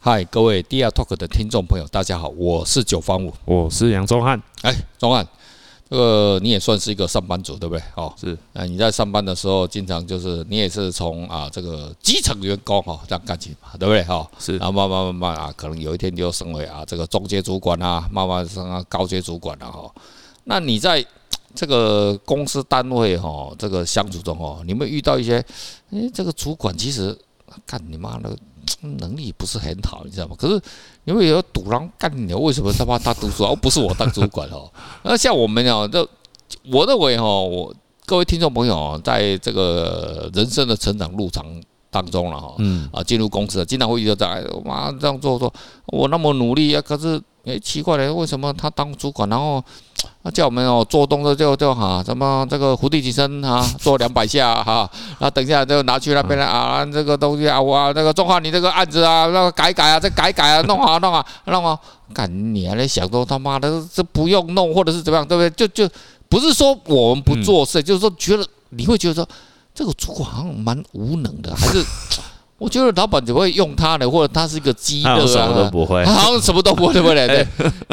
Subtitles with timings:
[0.00, 4.40] 嗨，各位 DR Talk 的听众朋友，大家好，我是九方五，我是杨宗汉。
[4.62, 5.26] 哎，宗汉，
[5.90, 7.82] 这个你也算是一个上班族，对不对？
[7.96, 8.38] 哦，是。
[8.52, 14.04] 啊，你在上班的时候，经常就是你也是从啊这个基层员工哈这样干起嘛，对不对？
[14.04, 14.56] 哈，是。
[14.58, 19.92] 然后慢慢慢慢啊，可能有一天就升为啊这个中阶主管啊，慢慢升啊高阶主管了哈。
[20.44, 21.04] 那你在
[21.56, 25.44] 这个公司单位哈这个相处中哦，你有没有遇到一些？
[25.90, 27.18] 哎，这个主管其实
[27.66, 28.36] 干你妈的。
[28.80, 30.36] 能力不是很好，你知道吗？
[30.38, 30.60] 可是
[31.04, 34.70] 因为有赌狼干你，为什么他妈他读书而不是我当主管哦？
[35.02, 36.06] 那像我们哦，这
[36.70, 41.42] 我认为哦，我各位听众朋友，在这个人生的成长路程
[41.90, 45.52] 当中了哈，嗯啊，进入公司经常会遇到这样，我妈这样做做，
[45.86, 49.62] 我那么努力啊，可是诶，奇怪了，为什么他当主管然后？
[50.22, 61.80] 他叫我们哦做动作就就哈，什么这个伏地起身哈， 做两百下哈，然后等一下就拿去那边来啊，这个东西啊，我这个中华你这个案子啊，那个改改啊，再改改啊，弄好弄好弄好，
[62.14, 65.50] 干你还在想说他妈的这不用弄或者是怎么样，对不对？
[65.50, 65.92] 就就
[66.28, 69.28] 不是说我们不做事，就是说觉得你会觉得说
[69.74, 71.84] 这个主管好像蛮无能的，还是
[72.58, 77.26] 我觉得老板只会用他的，或者他是一个鸡肋啊，什么都不会， 好像什么都不会，对不对？
[77.28, 77.46] 对，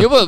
[0.03, 0.27] 有没有？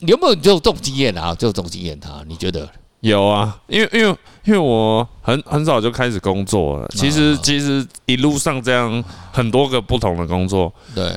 [0.00, 1.34] 有没有就这种经验啊？
[1.34, 2.68] 就这种经验，他你觉得
[3.00, 3.56] 有啊？
[3.68, 6.88] 因为因为因为我很很早就开始工作了。
[6.90, 11.12] 其实其实一路上这样很多个不同的工作，对，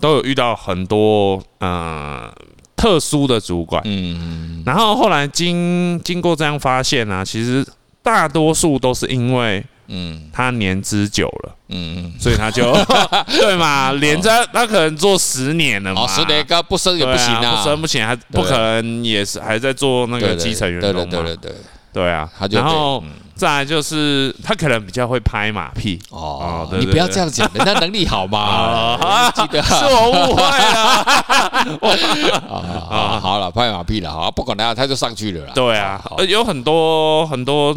[0.00, 2.30] 都有遇到很多呃
[2.76, 3.82] 特殊的主管。
[3.84, 7.66] 嗯，然后后来经经过这样发现啊，其实
[8.02, 9.64] 大多数都是因为。
[9.88, 12.72] 嗯，他年资久了，嗯，所以他就
[13.38, 21.52] 对嘛，连着他可能做十年了嘛，十年不升也不行啊，不升不行，还不可能也是还在做那个基层员工嘛，对对对
[21.92, 23.02] 对啊，然后
[23.36, 30.88] 再来就是他可能比较会拍马屁哦，你不要这样讲，人家能力好嘛， 记得是我误会了，
[32.88, 37.76] 啊 好了，拍马屁了，好，不管他，他就上去了，对啊，有很多很多。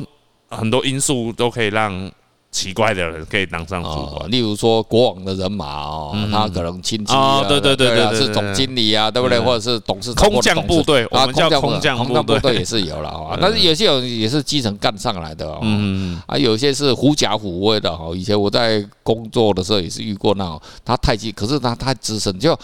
[0.49, 2.11] 很多因素都可以让
[2.49, 9.37] 奇怪的人可以当上主管，哦，例如说国王的人马哦，嗯、他可能亲戚啊，对对对对，是总经理啊，对不对？
[9.39, 13.37] 或者是董事长、空降部队啊，空降空降部队也是有了啊。
[13.41, 18.09] 但是有些人也是基层干上来的哦，嗯啊，有些是狐假虎威的哈。
[18.15, 22.57] 以前我在工作的时候也是遇过那种，他太急，可是他太资深就。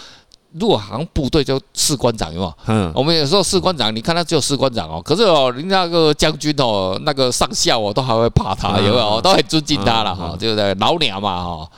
[0.59, 2.53] 如果好像部队就士官长有没有？
[2.67, 9.19] 嗯，我们有时候士官长，你看他只有士官长哦，可是哦，人家那个将军哦，那个上校哦，都还会怕他，有没有？
[9.21, 10.73] 都很尊敬他了哈，对不对？
[10.75, 11.69] 老鸟嘛哈，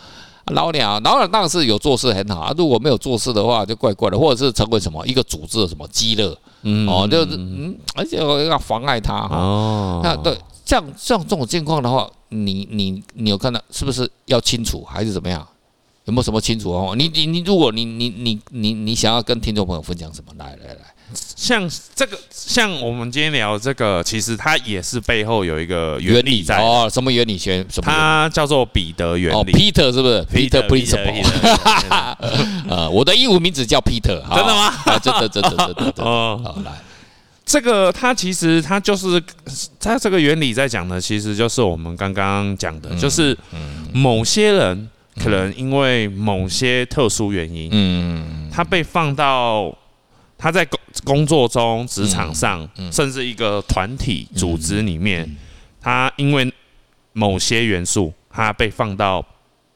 [0.53, 2.53] 老鸟，老鸟当然是有做事很好啊。
[2.57, 9.37] 如果没有做事的话，就怪怪的，或者是成为什么一个组织的什么鸡肋，嗯，哦，就是嗯，而且要妨碍他哈。
[9.37, 15.47] 哦，那对，像像这种情况的话，你你你有看到是不是要清楚还是怎么样？
[16.05, 16.95] 有没有什么清楚哦？
[16.95, 20.31] 你你你，如果你你你你你想要跟听众朋友分享什么？
[20.37, 20.79] 来来来，
[21.35, 26.87] 像这个，像我们今天聊这个，其实它也是背后有一个原理在哦。
[26.93, 27.35] 什么原理？
[27.35, 27.91] 学什么？
[27.91, 29.35] 它叫做彼得原理。
[29.35, 31.25] 哦，Peter 是不是？Peter Principle。
[32.69, 34.21] 呃，我的英文名字叫 Peter。
[34.35, 34.71] 真的吗？
[35.01, 35.93] 真的真的真的真的。
[36.05, 36.71] 哦，好来，
[37.43, 39.19] 这个它其实它就是
[39.79, 43.35] 它这个原理在讲的，其实就是我们刚刚讲的，就是
[43.91, 44.87] 某些人。
[45.17, 49.75] 可能因为某些特殊原因，嗯，他被放到
[50.37, 55.35] 他在工工作中、职场上，甚至一个团体组织里面，
[55.81, 56.51] 他因为
[57.13, 59.25] 某些元素，他被放到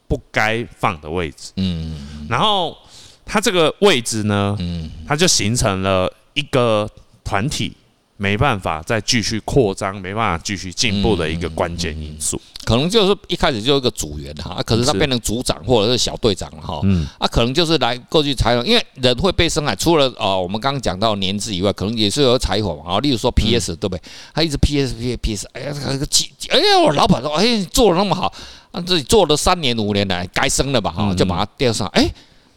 [0.07, 2.77] 不该放的位置，嗯，然后
[3.25, 6.89] 他这个位置呢，嗯，他就形成了一个
[7.23, 7.73] 团体。
[8.21, 24.01] 没办法再继续扩张，没办法继续进步的一个关键因素，可能就是一开始就一个组员哈，可是他变成组长或者是小队长了哈，嗯，啊，可能就是来过去采访，因为人会被生来，除了啊我们刚刚讲到年资以外，可能也是有采访啊，例如说 PS、嗯、对不对？
[24.35, 28.31] 他一直 PS PS PS，哎呀，这个气，哎呀，我老板说，哎，做的那么好，
[28.71, 32.07] 啊，自己做了三年五年来，该升了吧哈，就把他调上，哎。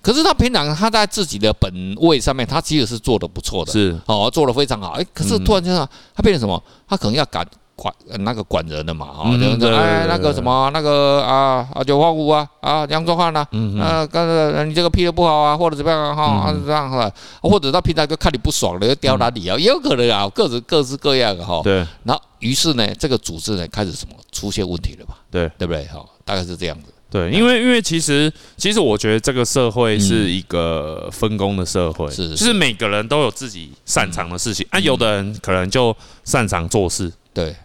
[0.03, 4.91] 可是他平常他在自己的本位上面，他其实是做的不错的，是哦，做的非常好。
[5.01, 6.61] 哎，可是突然间啊，他变成什么？
[6.89, 13.47] 他可能要管管那个管人的嘛，哦，就是哎那个什么那个啊啊九八五啊啊杨宗翰呐，
[13.81, 17.11] 啊刚才你这个批的不好啊，或者怎么样哈啊这样哈，
[17.41, 21.61] 或者到平台就看你不爽了，就刁难你啊，也有可能啊，各自各式各样的哈。
[21.65, 21.87] 对。
[22.05, 25.17] 然后于是呢，这个组织呢开始什么出现问题了吧？
[25.31, 25.85] 对，对不对？
[25.87, 26.93] 哈，大概是这样子。
[27.11, 37.57] 对，因为因为其实其实我觉得这个社会是一个分工的社会，是就是每个人都有自己擅长的事情啊，有的人可能就擅长做事，对，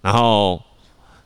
[0.00, 0.60] 然后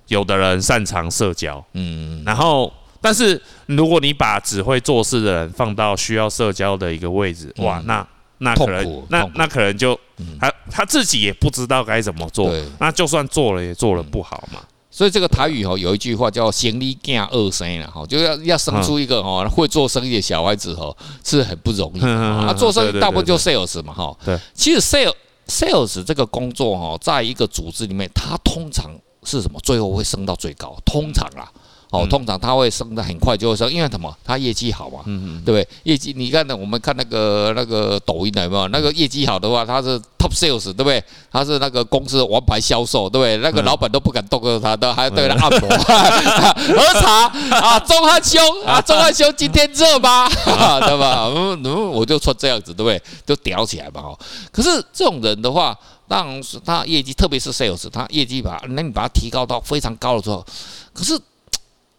[0.09, 8.07] 有的人擅长社交，嗯，然后但是如果你把只会做事的人放到需要社交的一个位置，哇，那
[8.39, 9.99] 那可能那那可能就
[10.41, 14.61] 他他自己也不知道该怎么做，那就算做了也做了不好嘛。
[14.91, 22.55] 所以这个台语哦，有一句话叫“行李囝二生”了哈，就要要生出一个哦会做生意的小孩子哦，是很不容易啊。
[22.57, 24.17] 做生意大部分就 sales 嘛哈。
[24.25, 25.13] 对，其实 sales
[25.47, 28.91] sales 这个工作哈，在一个组织里面，它通常
[29.23, 29.61] 是什么？
[29.61, 31.53] 最后会升到最高，通常啊。
[31.95, 34.13] 哦，通常他会升的很快，就会升，因为什么？
[34.25, 35.69] 他业绩好嘛，嗯嗯，对不对？
[35.85, 36.57] 业绩，你看呢？
[36.57, 38.67] 我们看那个那个抖音有没有？
[38.69, 41.03] 那个业绩好的话，他是 top sales，对不对？
[41.31, 43.37] 他是那个公司的王牌销售，对不对？
[43.39, 47.79] 那个老板都不敢动过他，都还要对他按摩、喝茶啊。
[47.81, 50.29] 钟汉兄啊，钟汉兄今天热吗？
[50.29, 51.31] 对吧？
[51.37, 53.01] 嗯嗯，我就穿这样子，对不对？
[53.25, 54.01] 就屌起来嘛。
[54.01, 54.19] 哦，
[54.51, 55.77] 可是这种人的话，
[56.09, 60.45] 当然是他业绩，特别是 sales，他业绩把那你把他提高到非常高的时候，
[60.93, 61.17] 可是。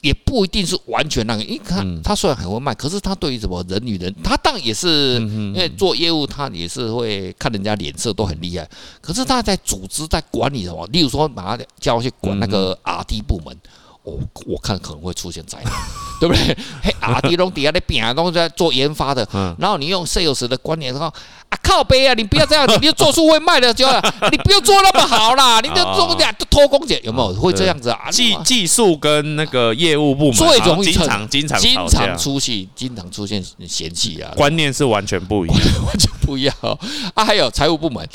[0.06, 8.70] 也不一定是完全那个，因为他他虽然很会卖，可是他对于什么人与人，他当然也是因为做业务，他也是会看人家脸色都很厉害。
[9.02, 13.58] 可是他在组织在管理什么，例如说把他叫去管那个 RD 部门。
[14.06, 15.74] 我我看可能会出现灾难，
[16.20, 16.58] 对不对？
[16.82, 19.28] 嘿，阿迪龙底下的饼都在做研发的，
[19.60, 21.02] 然后你用 sales 的观念说
[21.50, 24.00] 啊，靠背啊，你不要这样子，你就做出会卖的就好，
[24.32, 28.10] 你不要做那么好啦，你就做点偷工减，有没有会这样子啊？
[28.12, 36.56] 技技术跟那个业务部门最容易经常经常经常出戏，经常出现嫌弃啊，观念是完全不一样，完全不一样
[37.14, 37.26] 啊！
[37.26, 38.08] 还有财务部门，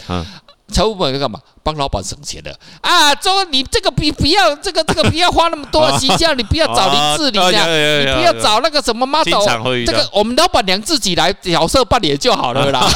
[0.71, 1.39] 财务部门干嘛？
[1.63, 2.51] 帮老板省钱的
[2.81, 3.15] 啊！
[3.17, 12.89] 说你这个不不要这个这个不要花那么多形象，你不要找林志玲啊，你不要找那个什么 model，这个我们老板娘自己来角色扮演就好了啦。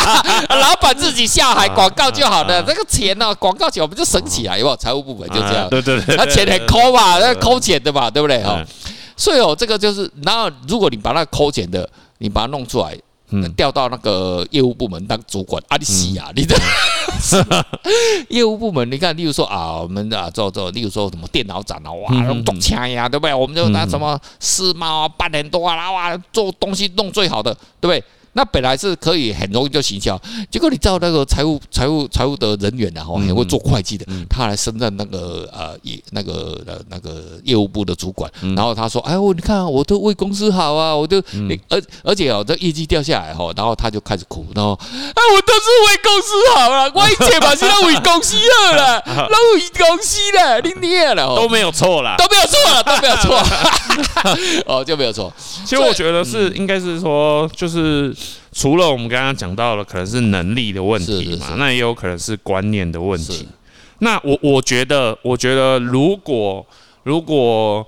[0.60, 4.76] 老板自己下海广告就好了，这个钱呢，广告钱我们就省起来，有没有？
[4.76, 8.42] 财务部门就这样，对对对，他钱很抠嘛，那抠钱的嘛，对不对？
[8.42, 8.62] 哈，
[9.16, 11.88] 所以哦，这个就是，然后如果你把那抠钱的，
[12.18, 12.96] 你把它弄出来。
[13.56, 16.60] 调到那个业务部门当主管，阿里西亚，你的
[18.28, 23.34] 业务部门，你看，例如说啊，我们啊做做，例如说什么电脑展啊，哇，弄动枪呀，对不对？
[23.34, 28.02] 我们就拿什么世贸啊，半年多啊，哇，做东西弄最好的，对不对？
[28.32, 41.18] 那本来是可以很容易就行销，结果你知道那个财务财务财务的人员然后也会做会计的，他来升任那个呃业那个呃那个业务部的主管，然后他说：“哎我你看我都为公司好啊，我都
[41.68, 53.42] 而而且哦这业绩掉下来哈，然后他就开始哭，然后哎我都是为公司好了，我以前嘛是在为公司好了， 都为公司了，你念了都没有错了，都没有错了，都没有错，
[54.66, 55.32] 哦就没有错。
[55.64, 58.14] 其实我觉得是应该是说就是。
[58.52, 63.46] 除了我们刚刚讲到了可能是能力的问题嘛，那也有可能是观念的问题。
[64.00, 66.66] 那我我觉得，我觉得如果
[67.04, 67.86] 如果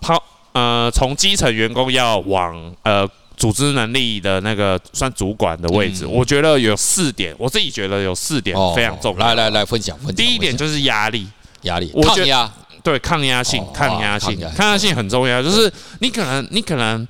[0.00, 0.16] 抛
[0.52, 3.04] 呃从基层员工要往呃
[3.36, 9.26] 组织能力的那个算主管的位置，我觉得有四点，我自己觉得有四点非常重要。
[9.26, 10.14] 来来来分享分享。
[10.14, 11.26] 第一点就是压力，
[11.62, 12.48] 压力，抗压，
[12.90, 15.42] 对，抗压性，抗压性，抗压性很重要。
[15.42, 17.06] 就是你可能你可能。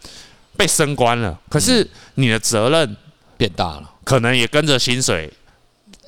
[0.59, 2.97] 被升官了，可是你的责任
[3.37, 5.33] 变大了，可能也跟着薪水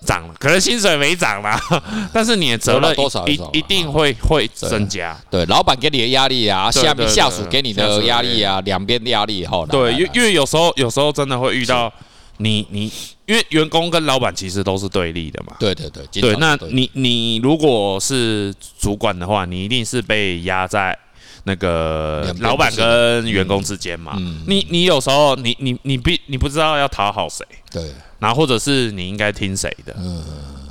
[0.04, 1.56] 涨了，可能薪水没涨啦，
[2.12, 5.16] 但是你的责任多少一一定会会增加。
[5.30, 9.64] 对，老板给你的压力啊，下面下属给你的压力啊，两边的压力哈。
[9.70, 11.92] 对，因因为有时候有时候真的会遇到
[12.40, 12.92] 你你，
[13.26, 15.54] 因为员工跟老板其实都是对立的嘛。
[15.60, 20.98] 对对对，对，那你你如果是主管的话，你一定是被压在。
[21.44, 24.14] 那个老板跟员工之间嘛，
[24.46, 27.42] 你你有时候你你你必你不知道要讨好谁，
[27.72, 27.82] 对，
[28.18, 30.22] 然后或者是你应该听谁的，嗯，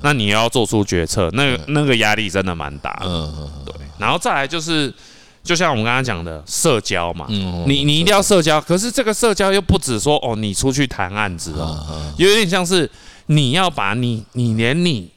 [0.03, 4.93] 那你要做出决策，那个那个压力真的蛮大的，嗯，对，然后再来就是，
[5.49, 7.25] 就像我们刚刚讲的社交嘛，
[7.65, 12.87] 你你一定要社交，可是这个社交又不止说哦，你出去谈案子哦，有点像是
[13.25, 15.09] 你要把你你连你。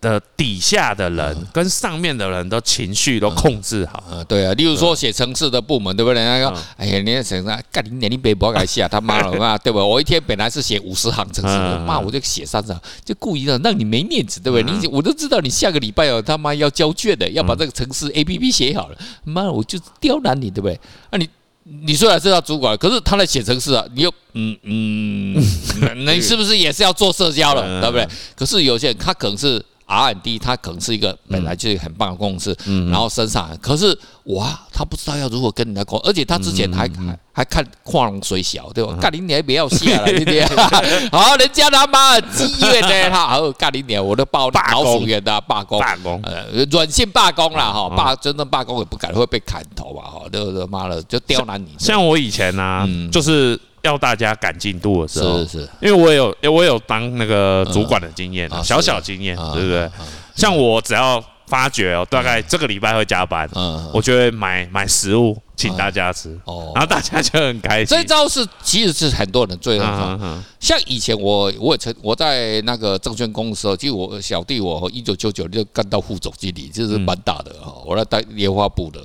[0.00, 6.24] 的底下的人跟上面的人的情绪都控制好，嗯，对啊，例如说写城市的部门，对不对？
[6.24, 7.60] 那个，哎呀，你写啥？
[7.72, 8.88] 干你年龄别不要改写啊！
[8.88, 9.78] 他妈了嘛，对不？
[9.82, 14.78] 我一天本来是写五十行程式，妈我就写三十行，就故意的让你没面子，对不对？
[14.78, 20.78] 你我都知道你下个礼拜哦，他妈要交卷的，要把这个城市 APP 写好了，妈我就刁难你，对不对？
[21.10, 21.28] 那你
[21.64, 25.34] 你虽然是他主管，可是他来写城市啊，你又嗯嗯，
[26.06, 28.08] 那你是不是也是要做社交了，对不对？
[28.36, 29.60] 可是有些人他可能是。
[29.88, 32.56] R&D，它可能是一个本来就是很棒的公司，
[32.90, 38.94] 然后身上，可是哇，他不知道要如何跟人家沟，而且他之前还还还看跨龙水小，对吧？
[39.00, 40.46] 干你娘，不要下了，今天
[41.10, 50.02] 好，人家他妈积怨呢，他好干你娘，我都报老鼠园的罢工，罢工，呃，软性罢工了哈，罢真正罢工也不敢会被砍头吧？
[50.02, 50.66] 哈，对不对？
[50.66, 51.68] 妈的，就刁难你。
[51.78, 53.58] 像我以前呢，就是。
[53.88, 59.90] 要大家赶进度的时候，是是，因为我有，我有当那个主管的经验，小小经验，对不对？
[60.34, 67.86] 像我只要发觉哦，大概这个礼拜会加班，嗯，我就会买买食物请大家吃，哦，然后大家就很开心。
[67.88, 79.00] 这招是其实是很多人最很像以前我我也曾我在那个证券公司就我小弟我一九九九就干到副总经理，就是蛮大的哈，我来带研发部的。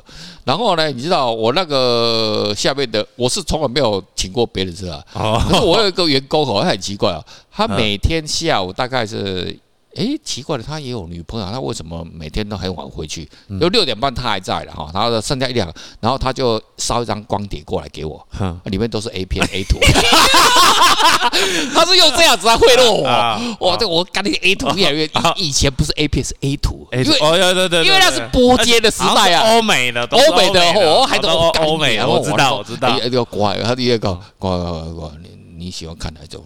[0.46, 5.04] 然后呢，你知道我那个下面的，我是从来没有请过别人吃啊。
[5.12, 9.58] 可是我有一个员工哦，他很奇怪啊，他每天下午大概是。
[9.96, 13.30] 哎，奇怪了，他也有女朋友，他为什么每天都很晚回去？
[13.62, 18.26] 有六点半他还在了哈，然后剩下一两，然后他就烧一张光碟过来给我，
[18.66, 19.78] 里面都是 A 片 A 图，
[21.74, 23.04] 他是用这样子来贿赂我。
[23.68, 35.10] 哇，这我干那个 A 图越来越，以前不是 A 片是 A 图，因为哦对对对，因为那是波接的时代啊，欧美的，欧美的，我还都欧美啊，我知道我知道，哎呦乖，他第二个乖乖乖，
[35.64, 36.44] 你你喜欢看哪种？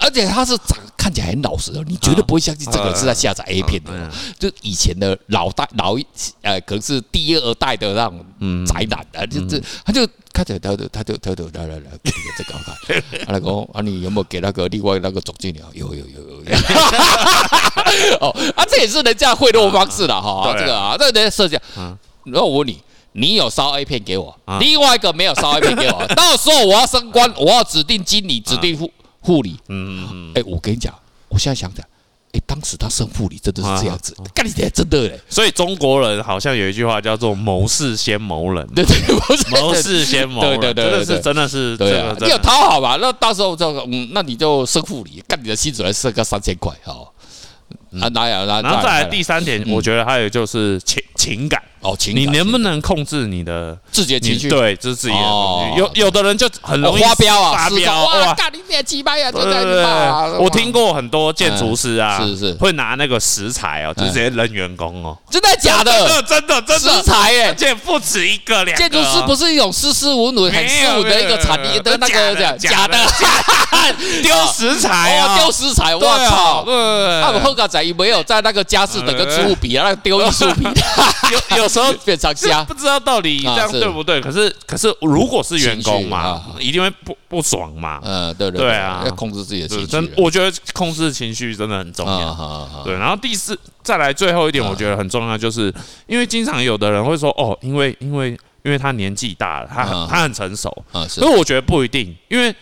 [0.00, 0.78] 而且他是长。
[0.96, 6.06] 看起来很老实的，你绝对不会相信这个是在下载 A 片的，就以前的老代老一
[6.42, 8.24] 呃，可能是第二代的那种
[8.64, 15.66] 宅男啊，就这他就看起来他就他就他就来来来给这个看，他讲啊，你有没有给那个另外那个总经理啊？
[15.72, 16.56] 有有有有有，
[18.20, 22.80] 哦啊，这也是人家贿赂方式了哈，这个啊，这个人家设计，然后我问你，
[23.12, 28.90] 你有烧 A 片给我，另外一个没有烧 A 片给我， 到时候我要升官，我要指定经理，指定护。
[29.24, 30.92] 护理，嗯嗯哎，我跟你讲，
[31.28, 31.86] 我现在想想，
[32.32, 35.20] 哎，当时他升护理真的是这样子，干你爹，真的嘞。
[35.28, 38.96] 所以中国人好像有一句话叫做“谋事先谋人”，对对，
[39.60, 42.98] 谋事先谋人，对对对，真的是真的是，对啊，你有讨好吧？
[43.00, 47.11] 那到时候就嗯，那你就升护理，干你的薪水来升个三千块，好。
[48.00, 48.46] 啊，哪有？
[48.46, 51.60] 然后再来第三点，我觉得还有就是情情感。
[51.80, 54.48] 哦，情感，你能不能控制你的自己的情绪？
[54.48, 55.74] 对，这是自己的。
[55.76, 58.34] 有有的人就很容易发飙啊，发飙哇！
[58.34, 59.30] 干你点鸡巴呀！
[59.30, 59.84] 对对对，
[60.38, 65.16] 我听过很多建筑师啊，是是，会拿那个石材哦，就直接扔员工哦。
[65.30, 66.22] 真的假的？
[66.22, 68.76] 真的真的石材耶，这不止一个两。
[68.76, 72.98] 建筑师不是一种斯斯文文、很斯文的一个产业的那个假假的？
[74.22, 76.64] 丢石材啊，丢石材，我操！
[77.22, 80.70] 他们后港仔没有在那个家饰的跟植物比啊，那丢艺术品，
[81.50, 84.20] 有有时候非常瞎，不知道到底这样对不对？
[84.20, 88.00] 可是可是，如果是员工嘛，一定会不不爽嘛。
[88.04, 89.86] 嗯，对对对啊， 要控制自己的情绪。
[89.86, 92.82] 真，我觉得控制情绪真的很重要。
[92.84, 95.72] 对，然后第四，再来最后一点，我觉得很重要，就是
[96.06, 98.30] 因为经常有的人会说，哦，因为因为
[98.62, 100.70] 因为他年纪大了，他他很成熟。
[100.92, 101.20] 啊，是。
[101.20, 102.54] 所以我觉得不一定，因为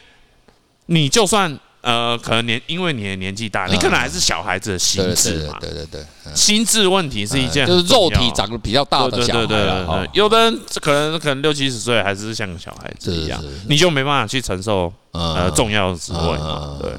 [0.87, 1.59] 你就算。
[1.83, 5.57] 呃，可能年因为你的年纪大，你可能还是小孩子的心智嘛。
[5.61, 9.47] 对对对，心智问题是一件就是肉体长得比较大的小孩。
[9.47, 16.79] 对对对，有的人可能可能六七十岁还是像个小孩子一样，你就没办法去承受呃重要的职位嘛。
[16.83, 16.93] 对，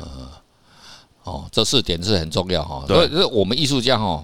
[1.23, 2.83] 哦，这四点是很重要哈。
[2.87, 4.23] 所以我们艺术家哈，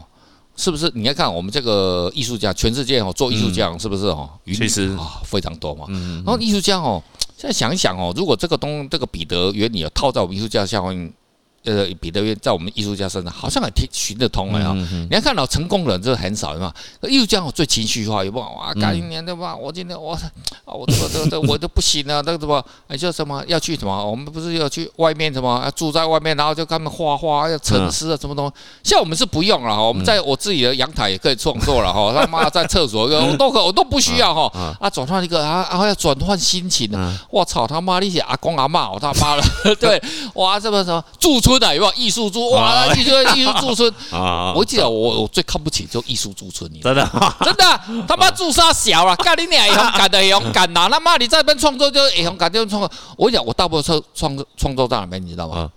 [0.57, 0.91] 是不是？
[0.93, 4.29] 你要看我们这个艺术家，全世界哦做艺术家是不是哦？
[4.45, 5.85] 其实啊非常多嘛。
[5.87, 7.01] 然后艺术家哦。
[7.37, 11.13] 现在想一想哦，如果这个东这个彼得原理套在我们艺术家下面。
[11.67, 14.73] 呃，彼得在我们艺术家身上好像很听行得通了啊！
[15.09, 16.73] 你要看到成功人，这很少嘛。
[17.03, 18.45] 艺术家我最情绪化，有没有？
[18.57, 19.53] 哇，干一年对吧？
[19.53, 20.21] 我今天我啊，
[20.73, 22.63] 我这个这个这我都不行了，那个什么？
[22.87, 23.43] 哎，叫什么？
[23.47, 24.09] 要去什么？
[24.09, 25.61] 我们不是要去外面什么？
[25.65, 28.53] 要住在外面，然后就跟他们画画，要沉思啊，什么东西？
[28.89, 32.13] 像我们是不用了哈，我们在我自己的阳台也可以创作了哈。
[32.15, 34.49] 他妈在厕所，我都可我都不需要哈。
[34.79, 37.13] 啊，转换一个啊啊，要转换心情呢。
[37.29, 37.99] 我操他妈！
[37.99, 39.43] 那些阿公阿妈，我他妈了，
[39.81, 40.01] 对，
[40.35, 41.56] 哇，这么什么驻村？
[41.73, 42.85] 有没有艺术驻哇？
[42.95, 44.53] 艺术艺术驻村 啊！
[44.55, 47.03] 我记得我我最看不起就艺术驻村，你真的
[47.41, 49.67] 真的他妈驻杀小啊， 干你娘！
[49.67, 50.87] 勇敢的勇敢呐！
[50.89, 52.91] 他妈你在那边创作就勇敢就创作。
[53.17, 55.23] 我跟你讲，我大部分创创创作在哪边？
[55.25, 55.71] 你知道吗？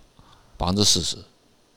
[0.57, 1.15] 百分之四十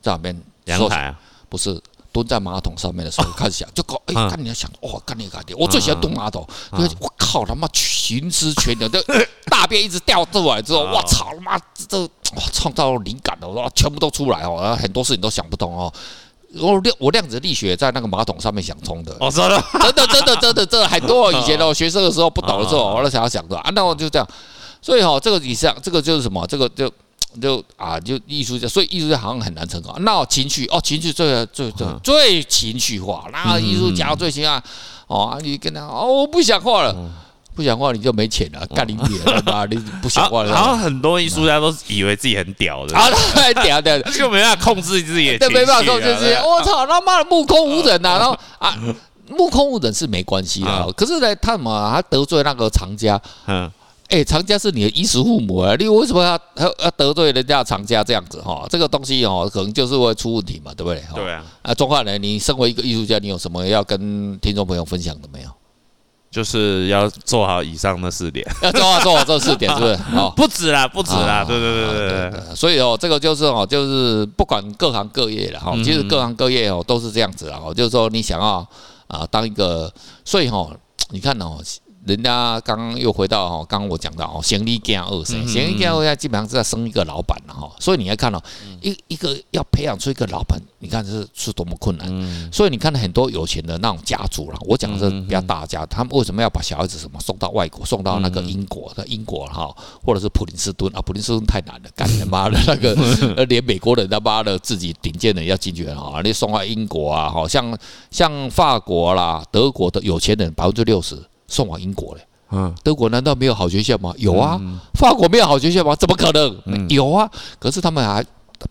[0.02, 0.42] 在哪边？
[0.66, 1.14] 阳台啊？
[1.48, 1.80] 不是。
[2.12, 5.54] 蹲在马桶上面的时候开始想，就搞哎，干你要想哇，干你干你！
[5.54, 6.46] 我最喜欢蹲马桶，
[7.34, 9.02] 靠他妈群尸全能，这
[9.50, 15.92] 大便一直掉出来之后，我操他妈这哇创造灵感了，哇全部都出来哦，然后很多事情都想不通哦。
[16.60, 19.64] 我量我量子力学在那个马桶上面想通的，哦真的？
[19.72, 24.28] 真的真的真的真的 很多以前的学生的时候不懂的时候，我那想要想的啊，那我就这样，
[24.80, 26.46] 所以哈这个以上这个就是什么？
[26.46, 26.88] 这个就。
[27.42, 29.92] 就啊，就艺术家，所以艺术家好像很难成功。
[30.04, 34.62] 那情绪哦，情绪最最最最情绪化，那艺术家最起码
[35.08, 36.94] 哦，你跟他哦，我不想画了，
[37.54, 40.50] 不想画你就没钱了，干你爹了， 你不想画了。
[40.50, 46.32] 然后很多艺术家都以为自己很屌的，啊， 很屌的，就没办法控制自己的，对，没办法控制自己。
[46.34, 48.74] 我操，他妈的目空无人呐， 然后啊，
[49.28, 53.70] 目空无人是没关系的，可是呢，他嘛，他得罪那个藏家，嗯。
[54.10, 56.38] 哎，藏家是你的衣食父母啊，你为什么要
[56.84, 58.64] 要得罪人家藏家这样子哈？
[58.68, 61.02] 这个东西哦，可能就是会出问题嘛，对不对？
[61.14, 61.42] 对啊。
[61.62, 65.48] 啊，钟汉良，你身为一个艺术家，你有什么要跟听众朋友分享的没有？
[66.34, 69.92] 就是要做好以上的四点， 要做好做好这四点，是不是？
[70.18, 72.56] 哦，不止啦，不止啦，对对对对对，对。
[72.56, 78.66] 所以哦，这个就是哦，就是不管各行各业了哈，其实各行各业哦都是这样子啊，就是说你想要
[79.06, 79.88] 啊当一个，
[80.24, 80.68] 所以哈，
[81.10, 81.58] 你看哦。
[82.06, 88.42] 人家刚刚又回到哈，刚刚我讲到哦，先立家二生，先立家二生基本上是在生一个老板了哈，所以你要看到
[88.82, 92.52] 一一个要培养出一个老板，你看是是多么困难。
[92.52, 102.94] 所以你看很多有钱的那种家族了，我讲的是比较大家，他们为什么要把小孩子什么送到外国，送到那个英国的英国哈，或者是普林斯顿啊，普林斯顿太难了，干他妈的那个，
[103.48, 107.76] 连美国人他妈的自己顶尖的要进去哈，你送到英国啊，好像
[108.10, 111.18] 像法国啦、德国的有钱人百分之六十。
[111.46, 112.20] 送往英国嘞，
[112.50, 114.14] 嗯，德国难道没有好学校吗？
[114.16, 114.60] 有啊，
[114.94, 115.94] 法国没有好学校吗？
[115.96, 116.88] 怎么可能？
[116.88, 118.24] 有啊，可是他们还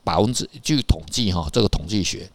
[0.03, 2.30] 百分之据统计哈，这个统计学，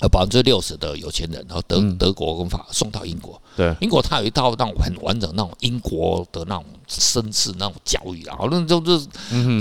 [0.00, 3.40] 呃，百分之六十的有钱人，然后德德国跟法送到英国。
[3.56, 9.06] 对，英国它有一套那种很完整那种英国的那种绅士那种教育啊，好像就是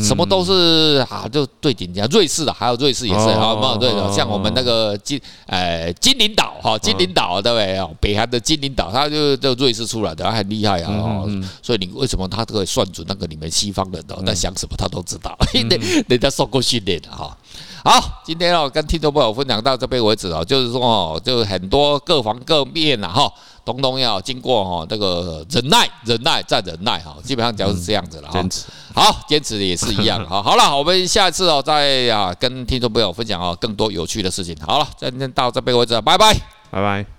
[0.04, 2.06] 什么都是啊，就最顶尖。
[2.08, 7.96] 瑞士的还有瑞士也是啊，对的，像我们那个金呃金领岛哈，金领导对不对？
[8.02, 11.24] 北韩的金领岛，他就就瑞士出来的，他很厉害啊。
[11.64, 15.78] 所以你为什么他可以算准那个你们西方人的在想什么，他都知道，因为
[16.10, 17.38] 人家受过训练的哈。
[17.86, 23.32] 好，今天哦跟听众朋友分享到这边为止哦，就是说哦，就很多各方各面呐哈。
[23.64, 28.34] 通通要经过哈这个忍耐，忍耐再忍耐哈，基本上就是这样子了哈。
[28.34, 28.66] 坚持
[28.96, 30.26] 好，坚持也是一样。
[30.28, 34.58] 哈， 好了，我们下一次哦再啊跟听众朋友分享哦更多有趣的事情。
[34.66, 36.34] 好了，今天到这边为止，拜拜，
[36.72, 37.15] 拜拜。